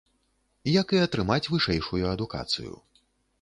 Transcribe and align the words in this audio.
Як 0.81 0.87
і 0.95 1.01
атрымаць 1.07 1.37
вышэйшую 1.51 2.01
адукацыю. 2.15 2.73